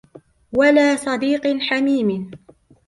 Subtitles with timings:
[0.53, 2.31] وَلَا صَدِيقٍ حَمِيمٍ